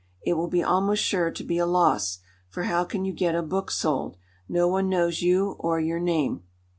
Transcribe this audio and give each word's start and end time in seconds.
It 0.23 0.33
will 0.33 0.47
be 0.47 0.63
almost 0.63 1.03
sure 1.03 1.29
to 1.29 1.43
be 1.43 1.59
a 1.59 1.67
loss, 1.67 2.17
for 2.49 2.63
how 2.63 2.85
can 2.85 3.05
you 3.05 3.13
get 3.13 3.35
a 3.35 3.43
book 3.43 3.69
sold? 3.69 4.17
No 4.49 4.67
one 4.67 4.89
knows 4.89 5.21
you 5.21 5.51
or 5.59 5.79
your 5.79 5.99
name." 5.99 6.41